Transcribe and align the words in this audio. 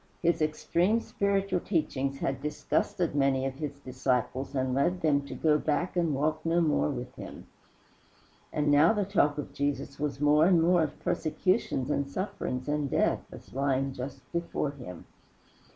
His 0.23 0.41
extreme 0.41 0.99
spiritual 0.99 1.59
teachings 1.59 2.17
had 2.21 2.41
disgusted 2.41 3.13
many 3.13 3.45
of 3.45 3.59
his 3.59 3.79
disciples 3.81 4.55
and 4.55 4.73
led 4.73 5.01
them 5.01 5.21
to 5.27 5.35
go 5.35 5.59
back 5.59 5.95
and 5.95 6.15
walk 6.15 6.43
no 6.43 6.59
more 6.59 6.89
with 6.89 7.13
him. 7.13 7.45
And 8.51 8.71
now 8.71 8.93
the 8.93 9.05
talk 9.05 9.37
of 9.37 9.53
Jesus 9.53 9.99
was 9.99 10.19
more 10.19 10.47
and 10.47 10.59
more 10.59 10.81
of 10.81 10.99
persecutions 11.01 11.91
and 11.91 12.09
sufferings 12.09 12.67
and 12.67 12.89
death, 12.89 13.21
as 13.31 13.53
lying 13.53 13.93
just 13.93 14.21
before 14.31 14.71
him. 14.71 15.05